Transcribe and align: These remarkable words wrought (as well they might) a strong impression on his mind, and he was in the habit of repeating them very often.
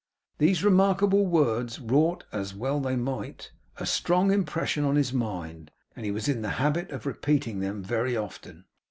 These 0.39 0.63
remarkable 0.63 1.27
words 1.27 1.79
wrought 1.79 2.23
(as 2.31 2.55
well 2.55 2.79
they 2.79 2.95
might) 2.95 3.51
a 3.77 3.85
strong 3.85 4.31
impression 4.31 4.83
on 4.83 4.95
his 4.95 5.13
mind, 5.13 5.69
and 5.95 6.03
he 6.05 6.11
was 6.11 6.27
in 6.27 6.41
the 6.41 6.49
habit 6.57 6.89
of 6.89 7.05
repeating 7.05 7.59
them 7.59 7.83
very 7.83 8.17
often. 8.17 8.65